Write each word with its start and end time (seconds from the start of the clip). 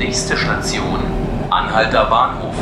Nächste 0.00 0.34
Station, 0.34 0.98
Anhalter 1.50 2.06
Bahnhof. 2.06 2.54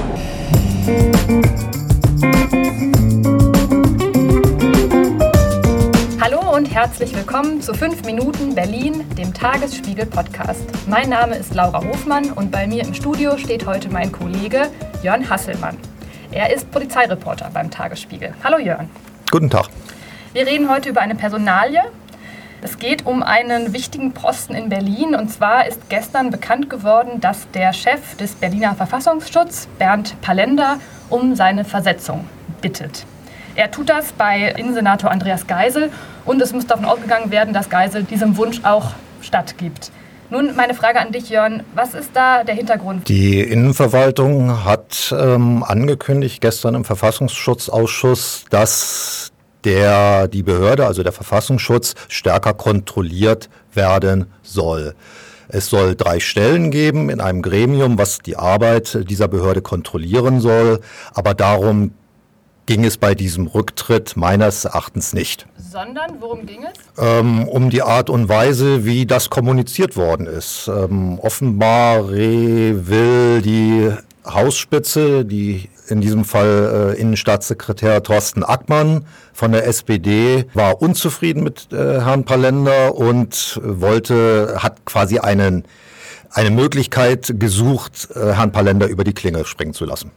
Hallo 6.20 6.56
und 6.56 6.66
herzlich 6.66 7.14
willkommen 7.14 7.62
zu 7.62 7.74
5 7.74 8.02
Minuten 8.06 8.56
Berlin, 8.56 9.08
dem 9.14 9.32
Tagesspiegel 9.32 10.06
Podcast. 10.06 10.64
Mein 10.88 11.10
Name 11.10 11.36
ist 11.36 11.54
Laura 11.54 11.80
Hofmann 11.84 12.32
und 12.32 12.50
bei 12.50 12.66
mir 12.66 12.82
im 12.82 12.92
Studio 12.92 13.38
steht 13.38 13.66
heute 13.66 13.88
mein 13.88 14.10
Kollege 14.10 14.68
Jörn 15.04 15.30
Hasselmann. 15.30 15.76
Er 16.32 16.52
ist 16.52 16.68
Polizeireporter 16.72 17.50
beim 17.54 17.70
Tagesspiegel. 17.70 18.34
Hallo 18.42 18.58
Jörn. 18.58 18.90
Guten 19.30 19.48
Tag. 19.48 19.68
Wir 20.32 20.44
reden 20.44 20.68
heute 20.68 20.88
über 20.88 21.02
eine 21.02 21.14
Personalie. 21.14 21.84
Es 22.60 22.78
geht 22.78 23.06
um 23.06 23.22
einen 23.22 23.72
wichtigen 23.72 24.12
Posten 24.12 24.54
in 24.54 24.68
Berlin. 24.68 25.14
Und 25.14 25.28
zwar 25.28 25.66
ist 25.68 25.88
gestern 25.88 26.30
bekannt 26.30 26.68
geworden, 26.68 27.20
dass 27.20 27.48
der 27.52 27.72
Chef 27.72 28.16
des 28.16 28.32
Berliner 28.34 28.74
Verfassungsschutzes, 28.74 29.68
Bernd 29.78 30.20
Palender, 30.22 30.78
um 31.08 31.36
seine 31.36 31.64
Versetzung 31.64 32.26
bittet. 32.60 33.06
Er 33.54 33.70
tut 33.70 33.88
das 33.88 34.12
bei 34.12 34.52
Innensenator 34.56 35.10
Andreas 35.10 35.46
Geisel 35.46 35.90
und 36.24 36.42
es 36.42 36.52
muss 36.52 36.66
davon 36.66 36.84
ausgegangen 36.84 37.30
werden, 37.30 37.54
dass 37.54 37.70
Geisel 37.70 38.02
diesem 38.02 38.36
Wunsch 38.36 38.60
auch 38.64 38.92
stattgibt. 39.20 39.92
Nun 40.30 40.54
meine 40.56 40.74
Frage 40.74 41.00
an 41.00 41.10
dich, 41.10 41.30
Jörn. 41.30 41.62
Was 41.74 41.94
ist 41.94 42.10
da 42.12 42.44
der 42.44 42.54
Hintergrund? 42.54 43.08
Die 43.08 43.40
Innenverwaltung 43.40 44.64
hat 44.64 45.14
ähm, 45.16 45.62
angekündigt 45.62 46.40
gestern 46.40 46.74
im 46.74 46.84
Verfassungsschutzausschuss, 46.84 48.44
dass 48.50 49.32
der, 49.68 50.28
die 50.28 50.42
Behörde, 50.42 50.86
also 50.86 51.02
der 51.02 51.12
Verfassungsschutz, 51.12 51.94
stärker 52.08 52.54
kontrolliert 52.54 53.50
werden 53.74 54.26
soll. 54.42 54.94
Es 55.48 55.68
soll 55.68 55.94
drei 55.94 56.20
Stellen 56.20 56.70
geben 56.70 57.10
in 57.10 57.20
einem 57.20 57.42
Gremium, 57.42 57.98
was 57.98 58.18
die 58.18 58.36
Arbeit 58.36 58.98
dieser 59.10 59.28
Behörde 59.28 59.60
kontrollieren 59.60 60.40
soll. 60.40 60.80
Aber 61.12 61.34
darum 61.34 61.92
ging 62.64 62.84
es 62.84 62.96
bei 62.96 63.14
diesem 63.14 63.46
Rücktritt 63.46 64.16
meines 64.16 64.64
Erachtens 64.64 65.12
nicht. 65.12 65.46
Sondern 65.56 66.20
worum 66.20 66.46
ging 66.46 66.64
es? 66.64 67.02
Ähm, 67.02 67.46
um 67.46 67.68
die 67.68 67.82
Art 67.82 68.08
und 68.08 68.28
Weise, 68.28 68.86
wie 68.86 69.04
das 69.04 69.28
kommuniziert 69.28 69.96
worden 69.96 70.26
ist. 70.26 70.68
Ähm, 70.68 71.18
offenbar 71.20 72.10
will 72.10 73.42
die 73.42 73.90
Hausspitze, 74.28 75.24
die 75.24 75.68
in 75.88 76.00
diesem 76.00 76.24
Fall 76.24 76.94
äh, 76.96 77.00
Innenstaatssekretär 77.00 78.02
Thorsten 78.02 78.44
Ackmann 78.44 79.06
von 79.32 79.52
der 79.52 79.66
SPD, 79.66 80.46
war 80.54 80.82
unzufrieden 80.82 81.42
mit 81.42 81.72
äh, 81.72 82.00
Herrn 82.00 82.24
Palender 82.24 82.94
und 82.94 83.60
wollte, 83.62 84.56
hat 84.58 84.84
quasi 84.84 85.18
einen, 85.18 85.64
eine 86.30 86.50
Möglichkeit 86.50 87.34
gesucht, 87.38 88.08
äh, 88.14 88.34
Herrn 88.34 88.52
Palender 88.52 88.86
über 88.86 89.04
die 89.04 89.14
Klinge 89.14 89.44
springen 89.44 89.74
zu 89.74 89.84
lassen. 89.84 90.10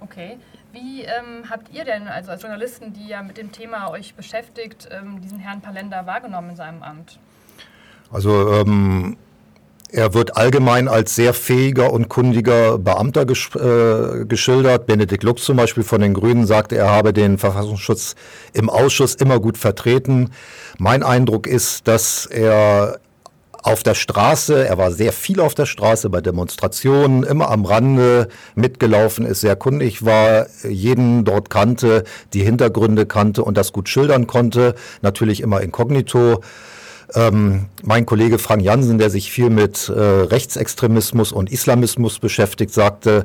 Okay. 0.00 0.38
Wie 0.72 1.02
ähm, 1.02 1.48
habt 1.48 1.74
ihr 1.74 1.84
denn, 1.84 2.06
also 2.06 2.32
als 2.32 2.42
Journalisten, 2.42 2.92
die 2.92 3.08
ja 3.08 3.22
mit 3.22 3.38
dem 3.38 3.50
Thema 3.50 3.90
euch 3.90 4.14
beschäftigt, 4.14 4.88
ähm, 4.90 5.22
diesen 5.22 5.38
Herrn 5.38 5.62
Palender 5.62 6.04
wahrgenommen 6.04 6.50
in 6.50 6.56
seinem 6.56 6.82
Amt? 6.82 7.18
Also 8.12 8.52
ähm, 8.52 9.16
er 9.96 10.12
wird 10.12 10.36
allgemein 10.36 10.88
als 10.88 11.14
sehr 11.14 11.32
fähiger 11.32 11.90
und 11.90 12.10
kundiger 12.10 12.76
Beamter 12.76 13.24
gesch 13.24 13.56
äh, 13.56 14.26
geschildert. 14.26 14.86
Benedikt 14.86 15.22
Lux 15.22 15.44
zum 15.44 15.56
Beispiel 15.56 15.84
von 15.84 16.02
den 16.02 16.12
Grünen 16.12 16.46
sagte, 16.46 16.76
er 16.76 16.90
habe 16.90 17.14
den 17.14 17.38
Verfassungsschutz 17.38 18.14
im 18.52 18.68
Ausschuss 18.68 19.14
immer 19.14 19.40
gut 19.40 19.56
vertreten. 19.56 20.32
Mein 20.78 21.02
Eindruck 21.02 21.46
ist, 21.46 21.88
dass 21.88 22.26
er 22.26 23.00
auf 23.62 23.82
der 23.82 23.94
Straße, 23.94 24.68
er 24.68 24.76
war 24.76 24.92
sehr 24.92 25.12
viel 25.12 25.40
auf 25.40 25.54
der 25.54 25.66
Straße 25.66 26.10
bei 26.10 26.20
Demonstrationen, 26.20 27.22
immer 27.22 27.50
am 27.50 27.64
Rande 27.64 28.28
mitgelaufen 28.54 29.24
ist, 29.24 29.40
sehr 29.40 29.56
kundig 29.56 30.04
war, 30.04 30.46
jeden 30.62 31.24
dort 31.24 31.48
kannte, 31.48 32.04
die 32.34 32.44
Hintergründe 32.44 33.06
kannte 33.06 33.42
und 33.42 33.56
das 33.56 33.72
gut 33.72 33.88
schildern 33.88 34.26
konnte, 34.26 34.74
natürlich 35.00 35.40
immer 35.40 35.62
inkognito. 35.62 36.42
Ähm, 37.14 37.66
mein 37.82 38.04
Kollege 38.04 38.38
Frank 38.38 38.62
Jansen, 38.62 38.98
der 38.98 39.10
sich 39.10 39.30
viel 39.30 39.50
mit 39.50 39.88
äh, 39.88 40.00
Rechtsextremismus 40.00 41.32
und 41.32 41.52
Islamismus 41.52 42.18
beschäftigt, 42.18 42.72
sagte, 42.72 43.24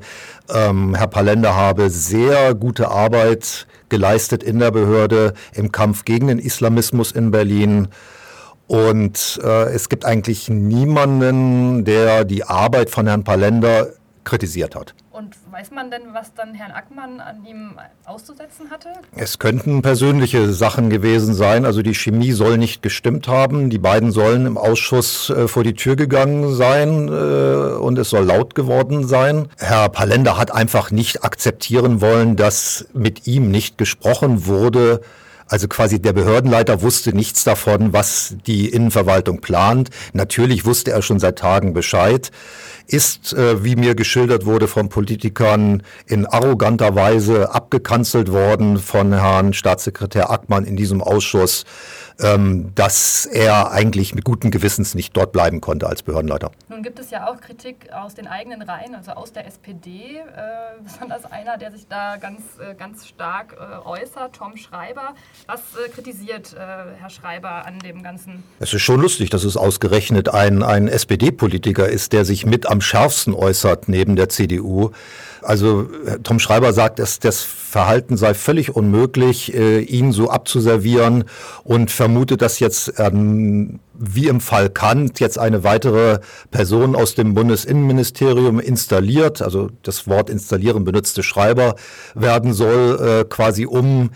ähm, 0.53 0.93
Herr 0.95 1.07
Palender 1.07 1.55
habe 1.55 1.89
sehr 1.89 2.53
gute 2.53 2.89
Arbeit 2.89 3.67
geleistet 3.89 4.43
in 4.43 4.59
der 4.59 4.71
Behörde 4.71 5.33
im 5.53 5.71
Kampf 5.71 6.05
gegen 6.05 6.27
den 6.27 6.39
Islamismus 6.39 7.11
in 7.11 7.31
Berlin. 7.31 7.87
Und 8.67 9.39
äh, 9.43 9.73
es 9.73 9.89
gibt 9.89 10.05
eigentlich 10.05 10.47
niemanden, 10.47 11.83
der 11.83 12.23
die 12.23 12.45
Arbeit 12.45 12.89
von 12.89 13.07
Herrn 13.07 13.23
Palender 13.23 13.87
kritisiert 14.23 14.75
hat. 14.75 14.93
Und 15.11 15.35
weiß 15.51 15.71
man 15.71 15.91
denn, 15.91 16.13
was 16.13 16.33
dann 16.33 16.53
Herrn 16.53 16.71
Ackmann 16.71 17.19
an 17.19 17.45
ihm 17.45 17.77
auszusetzen 18.05 18.69
hatte? 18.69 18.89
Es 19.15 19.39
könnten 19.39 19.81
persönliche 19.81 20.53
Sachen 20.53 20.89
gewesen 20.89 21.33
sein. 21.33 21.65
Also 21.65 21.81
die 21.81 21.93
Chemie 21.93 22.31
soll 22.31 22.57
nicht 22.57 22.81
gestimmt 22.81 23.27
haben. 23.27 23.69
Die 23.69 23.77
beiden 23.77 24.11
sollen 24.11 24.45
im 24.45 24.57
Ausschuss 24.57 25.29
äh, 25.29 25.47
vor 25.47 25.63
die 25.63 25.73
Tür 25.73 25.95
gegangen 25.95 26.53
sein 26.55 27.07
äh, 27.07 27.11
und 27.11 27.97
es 27.97 28.09
soll 28.09 28.25
laut 28.25 28.55
geworden 28.55 29.07
sein. 29.07 29.47
Herr 29.57 29.89
Palender 29.89 30.37
hat 30.37 30.51
einfach 30.51 30.91
nicht 30.91 31.23
akzeptieren 31.23 32.01
wollen, 32.01 32.35
dass 32.35 32.87
mit 32.93 33.27
ihm 33.27 33.51
nicht 33.51 33.77
gesprochen 33.77 34.45
wurde 34.45 35.01
also 35.51 35.67
quasi 35.67 36.01
der 36.01 36.13
Behördenleiter 36.13 36.81
wusste 36.81 37.13
nichts 37.13 37.43
davon, 37.43 37.91
was 37.91 38.37
die 38.47 38.69
Innenverwaltung 38.69 39.41
plant. 39.41 39.89
Natürlich 40.13 40.65
wusste 40.65 40.91
er 40.91 41.01
schon 41.01 41.19
seit 41.19 41.39
Tagen 41.39 41.73
Bescheid, 41.73 42.31
ist, 42.87 43.33
äh, 43.33 43.61
wie 43.61 43.75
mir 43.75 43.93
geschildert 43.93 44.45
wurde 44.45 44.69
von 44.69 44.87
Politikern, 44.87 45.83
in 46.05 46.25
arroganter 46.25 46.95
Weise 46.95 47.53
abgekanzelt 47.53 48.31
worden 48.31 48.77
von 48.77 49.11
Herrn 49.11 49.51
Staatssekretär 49.51 50.31
Ackmann 50.31 50.63
in 50.63 50.77
diesem 50.77 51.01
Ausschuss 51.01 51.65
ähm, 52.21 52.73
dass 52.75 53.25
er 53.25 53.71
eigentlich 53.71 54.13
mit 54.13 54.23
gutem 54.23 54.51
Gewissens 54.51 54.95
nicht 54.95 55.15
dort 55.15 55.31
bleiben 55.31 55.61
konnte 55.61 55.87
als 55.87 56.03
Behördenleiter. 56.03 56.51
Nun 56.69 56.83
gibt 56.83 56.99
es 56.99 57.09
ja 57.11 57.27
auch 57.27 57.39
Kritik 57.41 57.91
aus 57.91 58.15
den 58.15 58.27
eigenen 58.27 58.61
Reihen, 58.61 58.95
also 58.95 59.11
aus 59.11 59.33
der 59.33 59.47
SPD, 59.47 60.17
äh, 60.17 60.81
besonders 60.83 61.25
einer, 61.31 61.57
der 61.57 61.71
sich 61.71 61.87
da 61.87 62.17
ganz, 62.17 62.41
äh, 62.59 62.75
ganz 62.75 63.07
stark 63.07 63.55
äh, 63.59 63.87
äußert, 63.87 64.35
Tom 64.35 64.57
Schreiber. 64.57 65.15
Was 65.47 65.59
äh, 65.59 65.89
kritisiert 65.89 66.53
äh, 66.53 66.57
Herr 66.57 67.09
Schreiber 67.09 67.65
an 67.65 67.79
dem 67.79 68.03
Ganzen? 68.03 68.43
Es 68.59 68.73
ist 68.73 68.81
schon 68.81 69.01
lustig, 69.01 69.29
dass 69.29 69.43
es 69.43 69.57
ausgerechnet 69.57 70.29
ein, 70.29 70.63
ein 70.63 70.87
SPD-Politiker 70.87 71.87
ist, 71.87 72.13
der 72.13 72.25
sich 72.25 72.45
mit 72.45 72.67
am 72.67 72.81
schärfsten 72.81 73.33
äußert 73.33 73.87
neben 73.87 74.15
der 74.15 74.29
CDU. 74.29 74.91
Also 75.41 75.89
Tom 76.23 76.39
Schreiber 76.39 76.71
sagt, 76.71 76.99
dass 76.99 77.19
das 77.19 77.41
Verhalten 77.41 78.15
sei 78.15 78.33
völlig 78.33 78.75
unmöglich, 78.75 79.53
äh, 79.53 79.79
ihn 79.79 80.11
so 80.11 80.29
abzuservieren 80.29 81.23
und 81.63 81.89
vermutet, 81.89 82.41
dass 82.41 82.59
jetzt 82.59 82.93
ähm, 82.97 83.79
wie 83.93 84.27
im 84.27 84.41
Fall 84.41 84.69
Kant 84.69 85.19
jetzt 85.19 85.37
eine 85.37 85.63
weitere 85.63 86.19
Person 86.49 86.95
aus 86.95 87.15
dem 87.15 87.33
Bundesinnenministerium 87.33 88.59
installiert, 88.59 89.41
also 89.41 89.69
das 89.83 90.07
Wort 90.07 90.29
installieren 90.29 90.83
benutzte 90.83 91.23
Schreiber 91.23 91.75
werden 92.15 92.53
soll, 92.53 93.21
äh, 93.21 93.25
quasi 93.25 93.65
um 93.65 94.09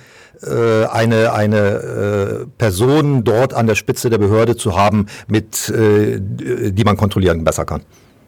äh, 0.44 0.86
eine, 0.86 1.34
eine 1.34 1.58
äh, 1.58 2.46
Person 2.58 3.24
dort 3.24 3.54
an 3.54 3.68
der 3.68 3.76
Spitze 3.76 4.10
der 4.10 4.18
Behörde 4.18 4.56
zu 4.56 4.78
haben, 4.78 5.08
mit, 5.28 5.70
äh, 5.70 6.20
die 6.20 6.84
man 6.84 6.98
kontrollieren 6.98 7.44
besser 7.44 7.66
kann. 7.66 7.82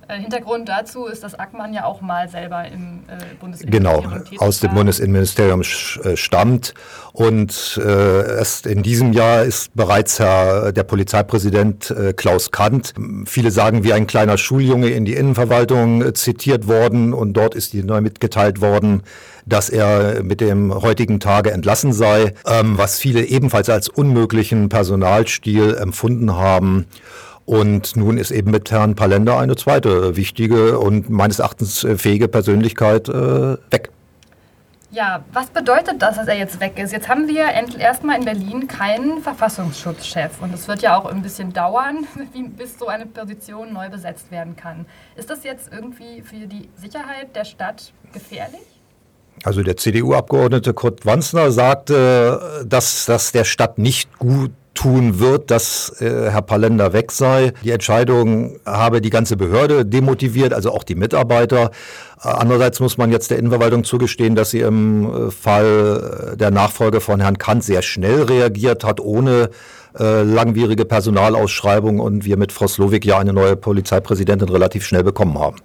Äh, 0.07 0.19
Hintergrund 0.19 0.69
dazu 0.69 1.06
ist, 1.06 1.23
dass 1.23 1.35
Ackmann 1.35 1.73
ja 1.73 1.85
auch 1.85 2.00
mal 2.01 2.29
selber 2.29 2.66
im 2.66 3.03
äh, 3.07 3.35
Bundesinnenministerium 3.40 4.23
genau, 4.29 4.45
aus 4.45 4.59
dem 4.62 4.73
Bundesinnenministerium 4.73 5.62
äh, 5.62 6.16
stammt. 6.16 6.73
Und 7.12 7.79
äh, 7.84 8.38
erst 8.38 8.67
in 8.67 8.84
diesem 8.84 9.12
Jahr 9.12 9.44
ist 9.44 9.75
bereits 9.75 10.19
Herr, 10.19 10.72
der 10.72 10.84
Polizeipräsident 10.84 11.91
äh, 11.91 12.13
Klaus 12.13 12.51
Kant, 12.51 12.94
viele 13.25 13.51
sagen 13.51 13.84
wie 13.84 13.91
ein 13.91 14.07
kleiner 14.07 14.38
Schuljunge, 14.38 14.90
in 14.90 15.03
die 15.03 15.16
Innenverwaltung 15.16 16.02
äh, 16.02 16.14
zitiert 16.14 16.67
worden. 16.67 17.14
Und 17.14 17.34
dort 17.34 17.53
ist 17.53 17.73
die 17.73 17.84
neu 17.84 17.99
mitgeteilt 17.99 18.61
worden, 18.61 19.03
dass 19.46 19.70
er 19.70 20.23
mit 20.23 20.40
dem 20.40 20.73
heutigen 20.73 21.20
Tage 21.20 21.52
entlassen 21.52 21.91
sei, 21.91 22.34
ähm, 22.46 22.78
was 22.78 22.99
viele 22.99 23.26
ebenfalls 23.26 23.70
als 23.70 23.90
unmöglichen 23.90 24.70
Personalstil 24.70 25.76
empfunden 25.76 26.35
haben. 26.35 26.85
Und 27.47 27.96
nun 27.96 28.17
ist 28.17 28.32
eben 28.32 28.52
mit 28.52 28.70
Herrn 28.72 28.96
Palender 28.96 29.40
eine 29.40 29.55
zweite 29.55 30.17
wichtige 30.17 30.79
und 30.79 31.09
meines 31.09 31.40
Erachtens 31.40 31.85
äh, 31.85 31.97
fähige 31.97 32.28
Persönlichkeit 32.28 33.08
äh, 33.08 33.55
weg. 33.72 33.90
Ja, 34.91 35.23
was 35.32 35.47
bedeutet 35.47 36.02
das, 36.02 36.17
dass 36.17 36.28
er 36.28 36.38
jetzt 36.38 36.59
weg 36.59 36.78
ist? 36.78 36.91
Jetzt 36.91 37.08
haben 37.08 37.29
wir 37.29 37.46
erstmal 37.79 38.17
in 38.17 38.26
Berlin 38.26 38.67
keinen 38.67 39.22
Verfassungsschutzchef 39.22 40.41
und 40.41 40.53
es 40.53 40.67
wird 40.67 40.82
ja 40.82 40.97
auch 40.97 41.05
ein 41.05 41.22
bisschen 41.22 41.53
dauern, 41.53 42.05
bis 42.58 42.78
so 42.78 42.88
eine 42.88 43.05
Position 43.05 43.72
neu 43.72 43.90
besetzt 43.90 44.29
werden 44.29 44.58
kann. 44.58 44.85
Ist 45.16 45.29
das 45.29 45.46
jetzt 45.46 45.72
irgendwie 45.72 46.22
für 46.23 46.47
die 46.47 46.67
Sicherheit 46.76 47.34
der 47.34 47.46
Stadt 47.46 47.94
gefährlich? 48.11 48.59
Also 49.46 49.64
der 49.64 49.78
CDU-Abgeordnete 49.78 50.73
Kurt 50.73 51.05
Wanzner 51.05 51.52
sagte, 51.52 52.66
dass 52.67 53.05
das 53.05 53.32
der 53.32 53.46
Stadt 53.46 53.78
nicht 53.78 54.20
gut 54.20 54.52
tun 54.78 55.20
wird, 55.20 55.50
dass 55.50 56.00
äh, 56.02 56.29
Herr 56.29 56.44
Palender 56.44 56.94
weg 56.94 57.12
sei. 57.12 57.52
Die 57.64 57.72
Entscheidung 57.72 58.59
habe 58.64 59.02
die 59.02 59.09
ganze 59.09 59.35
Behörde 59.35 59.85
demotiviert, 59.85 60.53
also 60.53 60.72
auch 60.72 60.84
die 60.84 60.94
Mitarbeiter. 60.94 61.72
Äh, 62.24 62.28
andererseits 62.28 62.79
muss 62.79 62.97
man 62.97 63.12
jetzt 63.12 63.32
der 63.32 63.40
Innenverwaltung 63.40 63.84
zugestehen, 63.84 64.35
dass 64.35 64.52
sie 64.52 64.59
im 64.59 65.29
äh, 65.29 65.32
Fall 65.32 66.35
der 66.40 66.52
Nachfolge 66.52 67.02
von 67.02 67.20
Herrn 67.20 67.40
Kant 67.40 67.64
sehr 67.64 67.82
schnell 67.82 68.22
reagiert 68.22 68.84
hat, 68.84 69.00
ohne 69.00 69.50
äh, 70.00 70.22
langwierige 70.22 70.85
Personalausschreibung 70.85 72.00
und 72.00 72.23
wir 72.23 72.38
mit 72.38 72.52
Frau 72.52 72.68
Slowik 72.68 73.03
ja 73.03 73.18
eine 73.18 73.34
neue 73.34 73.56
Polizeipräsidentin 73.56 74.50
relativ 74.50 74.85
schnell 74.85 75.03
bekommen 75.03 75.40
haben. 75.40 75.58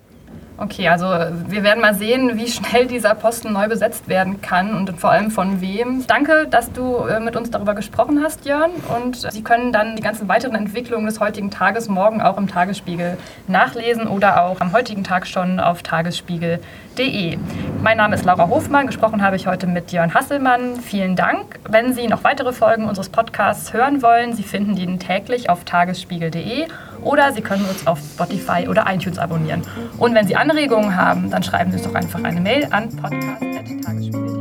Okay, 0.63 0.87
also 0.87 1.07
wir 1.07 1.65
werden 1.65 1.81
mal 1.81 1.93
sehen, 1.93 2.39
wie 2.39 2.47
schnell 2.47 2.87
dieser 2.87 3.17
Posten 3.17 3.53
neu 3.53 3.67
besetzt 3.67 4.09
werden 4.09 4.41
kann 4.41 4.77
und 4.77 4.97
vor 5.01 5.11
allem 5.11 5.33
von 5.33 5.61
wem. 5.61 6.07
Danke, 6.07 6.47
dass 6.49 6.71
du 6.71 6.99
äh, 6.99 7.19
mit 7.19 7.35
uns 7.35 7.51
darüber 7.51 7.75
gesprochen 7.75 8.23
hast, 8.23 8.45
Jörn. 8.47 8.71
Und 8.97 9.29
Sie 9.33 9.43
können 9.43 9.73
dann 9.73 9.97
die 9.97 10.03
ganzen 10.03 10.29
weiteren 10.29 10.55
Entwicklungen 10.55 11.07
des 11.07 11.19
heutigen 11.19 11.51
Tages 11.51 11.89
morgen 11.89 12.23
auch 12.23 12.39
im 12.39 12.47
Tagesspiegel 12.47 13.19
nachlesen 13.49 14.07
oder 14.07 14.45
auch 14.45 14.61
am 14.61 14.73
heutigen 14.73 15.03
Tag 15.03 15.27
schon 15.27 15.59
auf 15.59 15.83
tagesspiegel.de. 15.83 17.39
Mein 17.83 17.97
Name 17.97 18.15
ist 18.15 18.25
Laura 18.25 18.49
Hofmann. 18.49 18.87
Gesprochen 18.87 19.21
habe 19.21 19.35
ich 19.35 19.49
heute 19.49 19.67
mit 19.67 19.91
Jörn 19.91 20.15
Hasselmann. 20.15 20.77
Vielen 20.77 21.17
Dank. 21.17 21.59
Wenn 21.69 21.93
Sie 21.93 22.07
noch 22.07 22.23
weitere 22.23 22.53
Folgen 22.53 22.85
unseres 22.85 23.09
Podcasts 23.09 23.73
hören 23.73 24.01
wollen, 24.01 24.33
Sie 24.33 24.45
finden 24.45 24.77
die 24.77 24.87
täglich 24.99 25.51
auf 25.51 25.65
tagesspiegel.de 25.65 26.69
oder 27.03 27.33
Sie 27.33 27.41
können 27.41 27.65
uns 27.65 27.87
auf 27.87 27.99
Spotify 27.99 28.69
oder 28.69 28.87
iTunes 28.89 29.19
abonnieren. 29.19 29.63
Und 29.99 30.15
wenn 30.15 30.27
Sie 30.27 30.37
Anregungen 30.37 30.97
haben, 30.97 31.31
dann 31.31 31.43
schreiben 31.43 31.71
Sie 31.71 31.79
uns 31.79 31.87
doch 31.87 31.95
einfach 31.95 32.23
eine 32.23 32.41
Mail 32.41 32.69
an 32.71 32.89
podcast.tagesspiegel.de. 32.97 34.32